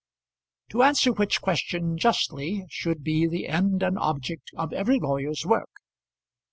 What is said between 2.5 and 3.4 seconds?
should be